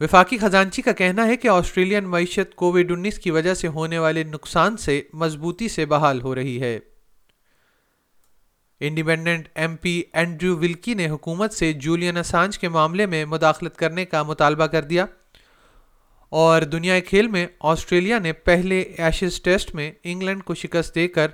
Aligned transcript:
وفاقی 0.00 0.38
خزانچی 0.38 0.82
کا 0.82 0.92
کہنا 0.92 1.26
ہے 1.26 1.36
کہ 1.36 1.48
آسٹریلین 1.48 2.04
معیشت 2.04 2.54
کووڈ 2.54 2.90
انیس 2.90 3.18
کی 3.18 3.30
وجہ 3.30 3.54
سے 3.54 3.68
ہونے 3.68 3.98
والے 3.98 4.24
نقصان 4.24 4.76
سے 4.76 5.02
مضبوطی 5.12 5.68
سے 5.68 5.86
بحال 5.86 6.22
ہو 6.22 6.34
رہی 6.34 6.60
ہے۔ 6.60 6.78
Independent 8.80 9.48
M 9.54 9.76
P 9.76 10.02
Andrew 10.12 10.56
Wilkie 10.56 10.94
نے 10.94 11.08
حکومت 11.08 11.52
سے 11.52 11.72
جولین 11.72 12.16
اسانج 12.16 12.58
کے 12.58 12.68
معاملے 12.68 13.06
میں 13.06 13.24
مداخلت 13.24 13.76
کرنے 13.76 14.04
کا 14.04 14.22
مطالبہ 14.22 14.66
کر 14.66 14.82
دیا 14.82 15.06
اور 16.28 16.62
دنیا 16.62 17.00
کھیل 17.00 17.28
میں 17.28 17.46
آسٹریلیا 17.60 18.18
نے 18.18 18.32
پہلے 18.32 18.80
ایشز 18.80 19.42
ٹیسٹ 19.42 19.74
میں 19.74 19.92
انگلینڈ 20.04 20.44
کو 20.44 20.54
شکست 20.54 20.94
دے 20.94 21.08
کر 21.08 21.26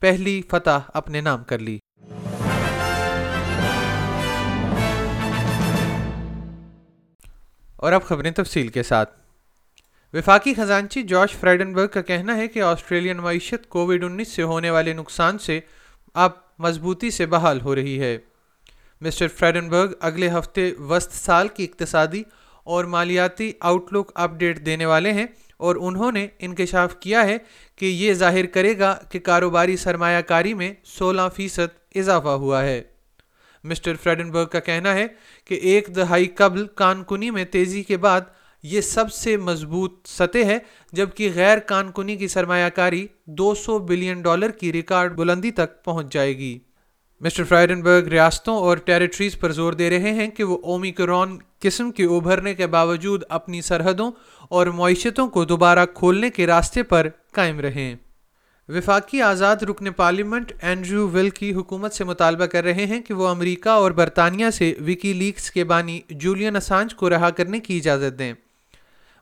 پہلی 0.00 0.42
فتح 0.50 0.78
اپنے 0.94 1.20
نام 1.20 1.44
کر 1.44 1.58
لی۔ 1.58 1.78
اور 7.80 7.92
اب 7.92 8.02
خبریں 8.02 8.30
تفصیل 8.30 8.68
کے 8.68 8.82
ساتھ۔ 8.82 9.10
وفاقی 10.12 10.54
خزانچی 10.54 11.02
جارج 11.02 11.30
فریڈنبرگ 11.30 11.88
کا 11.88 12.02
کہنا 12.02 12.36
ہے 12.36 12.48
کہ 12.48 12.62
آسٹریلین 12.62 13.16
معیشت 13.16 13.68
کووڈ 13.68 14.04
انیس 14.04 14.28
سے 14.28 14.42
ہونے 14.42 14.70
والے 14.70 14.92
نقصان 14.92 15.38
سے 15.38 15.60
اب 16.14 16.30
مضبوطی 16.58 17.10
سے 17.10 17.26
بحال 17.26 17.60
ہو 17.60 17.74
رہی 17.74 18.00
ہے۔ 18.00 18.18
مسٹر 19.00 19.28
فریڈنبرگ 19.28 19.92
اگلے 20.00 20.30
ہفتے 20.30 20.72
وسط 20.78 21.12
سال 21.12 21.48
کی 21.48 21.64
اقتصادی 21.64 22.22
اور 22.64 22.84
مالیاتی 22.84 23.52
آؤٹ 23.60 23.92
لک 23.92 24.12
اپ 24.14 24.30
ڈیٹ 24.34 24.66
دینے 24.66 24.86
والے 24.86 25.12
ہیں 25.12 25.26
اور 25.56 25.76
انہوں 25.80 26.12
نے 26.12 26.26
انکشاف 26.38 26.96
کیا 27.00 27.24
ہے 27.24 27.38
کہ 27.76 27.86
یہ 27.86 28.12
ظاہر 28.12 28.46
کرے 28.46 28.78
گا 28.78 28.98
کہ 29.10 29.18
کاروباری 29.18 29.76
سرمایہ 29.76 30.20
کاری 30.20 30.54
میں 30.54 30.74
سولہ 30.84 31.22
فیصد 31.36 31.96
اضافہ 31.96 32.28
ہوا 32.28 32.62
ہے۔ 32.62 32.82
مسٹر 33.64 33.94
فریڈنبرگ 34.02 34.46
کا 34.46 34.60
کہنا 34.60 34.94
ہے 34.94 35.06
کہ 35.44 35.54
ایک 35.54 35.96
دہائی 35.96 36.26
قبل 36.26 36.66
کانکنی 36.66 37.30
میں 37.30 37.44
تیزی 37.44 37.82
کے 37.82 37.96
بعد 37.96 38.20
یہ 38.62 38.80
سب 38.80 39.12
سے 39.12 39.36
مضبوط 39.36 40.08
سطح 40.08 40.44
ہے، 40.46 40.58
جبکہ 40.92 41.30
غیر 41.34 41.58
کانکنی 41.58 42.16
کی 42.16 42.28
سرمایہ 42.28 42.68
کاری 42.68 43.06
دو 43.24 43.54
سو 43.54 43.78
بلین 43.78 44.22
ڈالر 44.22 44.50
کی 44.50 44.72
ریکارڈ 44.72 45.16
بلندی 45.16 45.50
تک 45.50 45.84
پہنچ 45.84 46.12
جائے 46.12 46.38
گی۔ 46.38 46.58
مسٹر 47.20 47.44
فرائڈنبرگ 47.44 48.06
ریاستوں 48.06 48.56
اور 48.56 48.76
ٹیریٹریز 48.76 49.38
پر 49.38 49.52
زور 49.52 49.72
دے 49.72 49.90
رہے 49.90 50.12
ہیں 50.12 50.28
کہ 50.28 50.44
وہ 50.44 50.58
اومیکرون 50.62 51.38
قسم 51.60 51.90
کے 51.90 52.04
ابھرنے 52.04 52.54
کے 52.54 52.66
باوجود 52.66 53.22
اپنی 53.28 53.62
سرحدوں 53.62 54.10
اور 54.48 54.66
معیشتوں 54.66 55.28
کو 55.28 55.44
دوبارہ 55.44 55.86
کھولنے 55.94 56.30
کے 56.30 56.46
راستے 56.46 56.82
پر 56.82 57.08
قائم 57.32 57.60
رہیں۔ 57.60 57.94
وفاقی 58.74 59.22
آزاد 59.22 59.56
رکن 59.56 59.92
پارلیمنٹ 59.92 60.52
اینڈریو 60.62 61.08
ول 61.08 61.30
کی 61.30 61.54
حکومت 61.54 61.92
سے 61.92 62.04
مطالبہ 62.04 62.46
کر 62.46 62.64
رہے 62.64 62.86
ہیں 62.86 63.00
کہ 63.00 63.14
وہ 63.14 63.28
امریکہ 63.28 63.68
اور 63.68 63.90
برطانیہ 63.90 64.50
سے 64.50 64.74
وکی 64.86 65.12
لیکس 65.12 65.50
کے 65.50 65.64
بانی 65.64 66.00
جولین 66.08 66.56
اسانج 66.56 66.94
کو 66.94 67.10
رہا 67.10 67.30
کرنے 67.30 67.60
کی 67.60 67.76
اجازت 67.76 68.18
دیں۔ 68.18 68.32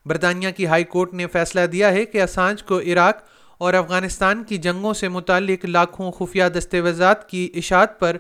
برطانیہ 0.07 0.49
کی 0.57 0.67
ہائی 0.67 0.85
کورٹ 0.85 1.15
نے 1.15 1.27
فیصلہ 1.27 1.67
دیا 1.67 1.93
ہے 1.93 2.05
کہ 2.05 2.23
اسانج 2.23 2.63
کو 2.63 2.81
عراق 2.81 3.23
اور 3.59 3.75
افغانستان 3.75 4.45
کی 4.45 4.57
جنگوں 4.57 4.95
سے 4.95 5.09
متعلق 5.09 5.65
لاکھوں 5.65 6.13
خفیہ 6.13 6.45
دستاویزات 6.45 7.29
کی 7.29 7.51
اشاعت 7.55 8.01
پر 8.01 8.17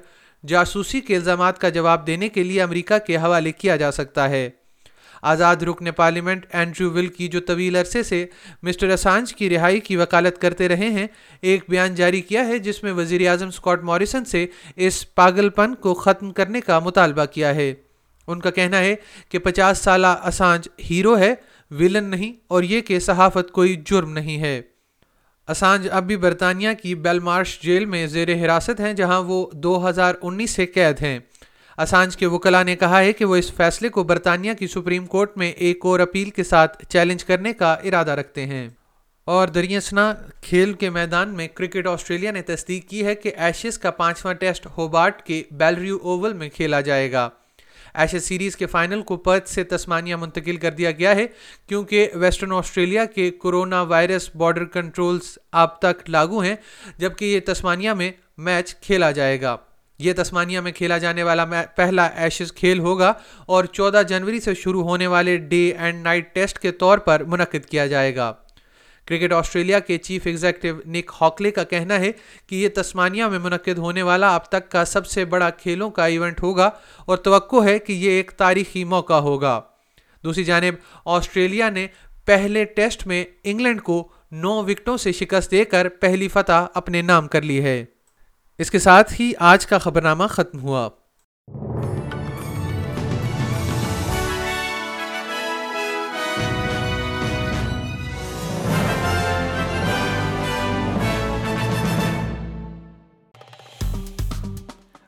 جاسوسی 0.46 1.00
کے 1.00 1.16
الزامات 1.16 1.58
کا 1.58 1.68
جواب 1.68 2.06
دینے 2.06 2.28
کے 2.28 2.42
لیے 2.42 2.62
امریکہ 2.62 2.98
کے 2.98 3.16
حوالے 3.16 3.52
کیا 3.52 3.76
جا 3.76 3.92
سکتا 3.92 4.30
ہے۔ 4.30 4.50
آزاد 5.22 5.62
رکن 5.62 5.90
پارلیمنٹ 5.90 6.46
اینڈریو 6.52 6.90
ول 6.90 7.06
کی 7.06 7.28
جو 7.28 7.40
طویل 7.40 7.76
عرصے 7.76 8.02
سے 8.02 8.24
مسٹر 8.62 8.88
اسانج 8.88 9.34
کی 9.34 9.50
رہائی 9.50 9.80
کی 9.80 9.96
وکالت 9.96 10.40
کرتے 10.40 10.68
رہے 10.68 10.88
ہیں، 10.90 11.06
ایک 11.42 11.64
بیان 11.68 11.94
جاری 11.94 12.20
کیا 12.20 12.46
ہے 12.46 12.58
جس 12.58 12.82
میں 12.82 12.92
وزیر 12.92 13.28
اعظم 13.28 13.48
اسکاٹ 13.48 13.82
موریسن 13.82 14.24
سے 14.24 14.46
اس 14.76 15.14
پاگل 15.14 15.48
پن 15.48 15.74
کو 15.74 15.94
ختم 15.94 16.30
کرنے 16.30 16.60
کا 16.60 16.78
مطالبہ 16.78 17.24
کیا 17.24 17.54
ہے۔ 17.54 17.72
ان 18.28 18.40
کا 18.40 18.50
کہنا 18.50 18.78
ہے 18.78 18.94
کہ 19.28 19.38
پچاس 19.38 19.78
سالہ 19.78 20.06
اسانج 20.06 20.68
ہیرو 20.90 21.18
ہے 21.18 21.34
ولن 21.70 22.04
نہیں، 22.04 22.32
اور 22.48 22.62
یہ 22.62 22.80
کہ 22.80 22.98
صحافت 22.98 23.50
کوئی 23.52 23.76
جرم 23.86 24.12
نہیں 24.12 24.40
ہے۔ 24.40 24.60
اسانج 25.48 25.88
اب 25.90 26.06
بھی 26.06 26.16
برطانیہ 26.16 26.68
کی 26.82 26.94
بیل 26.94 27.18
مارش 27.18 27.58
جیل 27.60 27.84
میں 27.84 28.06
زیر 28.06 28.28
حراست 28.34 28.80
ہیں، 28.80 28.92
جہاں 28.92 29.22
وہ 29.22 29.46
دو 29.52 29.88
ہزار 29.88 30.14
انیس 30.22 30.50
سے 30.50 30.66
قید 30.66 31.00
ہیں۔ 31.02 31.18
اسانج 31.78 32.16
کے 32.16 32.26
وکلا 32.26 32.62
نے 32.62 32.76
کہا 32.76 33.00
ہے 33.00 33.12
کہ 33.12 33.24
وہ 33.24 33.36
اس 33.36 33.52
فیصلے 33.52 33.88
کو 33.88 34.02
برطانیہ 34.04 34.52
کی 34.52 34.66
سپریم 34.66 35.06
کورٹ 35.06 35.36
میں 35.36 35.50
ایک 35.50 35.78
اور 35.82 36.00
اپیل 36.00 36.30
کے 36.30 36.44
ساتھ 36.44 36.84
چیلنج 36.88 37.24
کرنے 37.24 37.52
کا 37.52 37.72
ارادہ 37.72 38.10
رکھتے 38.10 38.46
ہیں۔ 38.46 38.68
اور 39.24 39.48
دریاسنا 39.48 40.14
کھیل 40.42 40.72
کے 40.72 40.90
میدان 40.90 41.28
میں 41.28 41.48
کرکٹ 41.48 41.86
آسٹریلیا 41.86 42.30
نے 42.30 42.42
تصدیق 42.42 42.88
کی 42.88 43.04
ہے 43.04 43.14
کہ 43.14 43.32
ایشز 43.36 43.78
کا 43.78 43.90
پانچواں 43.90 44.34
ٹیسٹ 44.34 44.66
ہوبارٹ 44.78 45.22
کے 45.22 45.42
بیلریو 45.50 45.98
اوول 46.02 46.32
میں 46.32 46.48
کھیلا 46.48 46.80
جائے 46.80 47.12
گا۔ 47.12 47.28
ایشز 47.94 48.24
سیریز 48.24 48.56
کے 48.56 48.66
فائنل 48.66 49.02
کو 49.02 49.16
پرتھ 49.16 49.48
سے 49.48 49.64
تسمانیہ 49.64 50.16
منتقل 50.16 50.56
کر 50.56 50.70
دیا 50.70 50.90
گیا 50.90 51.16
ہے 51.16 51.26
کیونکہ 51.66 52.08
ویسٹرن 52.14 52.52
آسٹریلیا 52.52 53.04
کے 53.04 53.30
کورونا 53.30 53.82
وائرس 53.82 54.36
بارڈر 54.36 54.64
کنٹرولز 54.64 55.38
اب 55.52 55.78
تک 55.78 56.10
لاگو 56.10 56.40
ہیں، 56.40 56.56
جبکہ 56.98 57.24
یہ 57.24 57.40
تسمانیہ 57.46 57.90
میں 57.90 58.10
میچ 58.38 58.76
کھیلا 58.76 59.10
جائے 59.10 59.40
گا۔ 59.40 59.56
یہ 59.98 60.12
تسمانیہ 60.16 60.60
میں 60.60 60.72
کھیلا 60.72 60.98
جانے 60.98 61.22
والا 61.22 61.44
پہلا 61.76 62.06
ایشز 62.06 62.52
کھیل 62.52 62.78
ہوگا 62.78 63.12
اور 63.46 63.64
چودہ 63.64 64.02
جنوری 64.08 64.40
سے 64.40 64.54
شروع 64.54 64.82
ہونے 64.82 65.06
والے 65.06 65.36
ڈے 65.36 65.72
اینڈ 65.78 66.02
نائٹ 66.02 66.34
ٹیسٹ 66.34 66.58
کے 66.58 66.72
طور 66.72 66.98
پر 66.98 67.24
منعقد 67.24 67.66
کیا 67.66 67.86
جائے 67.86 68.16
گا۔ 68.16 68.32
کرکٹ 69.06 69.32
آسٹریلیا 69.32 69.78
کے 69.78 69.98
چیف 69.98 70.26
ایگزیکٹو 70.26 70.68
نک 70.86 71.10
ہاکلے 71.20 71.50
کا 71.50 71.64
کہنا 71.64 72.00
ہے 72.00 72.12
کہ 72.46 72.54
یہ 72.54 72.68
تسمانیہ 72.74 73.24
میں 73.24 73.38
منعقد 73.38 73.78
ہونے 73.78 74.02
والا 74.02 74.34
اب 74.34 74.44
تک 74.44 74.70
کا 74.70 74.84
سب 74.84 75.06
سے 75.06 75.24
بڑا 75.24 75.50
کھیلوں 75.50 75.90
کا 75.90 76.06
ایونٹ 76.06 76.42
ہوگا 76.42 76.70
اور 77.06 77.16
توقع 77.16 77.64
ہے 77.64 77.78
کہ 77.78 77.92
یہ 77.92 78.10
ایک 78.10 78.30
تاریخی 78.30 78.84
موقع 78.84 79.20
ہوگا۔ 79.20 79.60
دوسری 80.24 80.44
جانب، 80.44 80.74
آسٹریلیا 81.04 81.70
نے 81.70 81.86
پہلے 82.24 82.64
ٹیسٹ 82.64 83.06
میں 83.06 83.24
انگلینڈ 83.44 83.82
کو 83.82 84.08
نو 84.32 84.50
وکٹوں 84.50 84.96
سے 84.96 85.12
شکست 85.12 85.50
دے 85.50 85.64
کر 85.64 85.88
پہلی 85.88 86.28
فتح 86.28 86.66
اپنے 86.74 87.02
نام 87.02 87.28
کر 87.28 87.42
لی 87.42 87.64
ہے۔ 87.64 87.84
اس 88.58 88.70
کے 88.70 88.78
ساتھ 88.78 89.12
ہی 89.20 89.32
آج 89.38 89.66
کا 89.66 89.78
خبرنامہ 89.78 90.24
ختم 90.30 90.60
ہوا۔ 90.60 90.88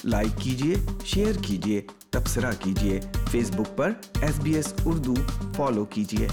لائک 0.04 0.40
کیجیے 0.42 0.74
شیئر 1.04 1.32
کیجیے 1.42 1.80
تبصرہ 2.10 2.50
کیجیے 2.58 3.00
فیس 3.30 3.50
بک 3.50 3.76
پر 3.76 3.92
S 4.20 4.40
B 4.40 4.54
S 4.54 4.74
Urdu 4.84 5.14
follow 5.56 5.84
کیجیے 5.84 6.28